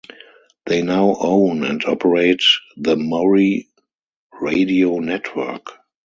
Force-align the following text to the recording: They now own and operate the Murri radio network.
They 0.65 0.81
now 0.81 1.15
own 1.19 1.63
and 1.63 1.85
operate 1.85 2.41
the 2.75 2.95
Murri 2.95 3.67
radio 4.39 4.97
network. 4.97 5.69